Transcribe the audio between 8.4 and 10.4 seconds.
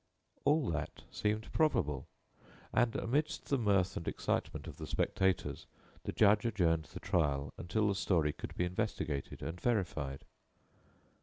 be investigated and verified.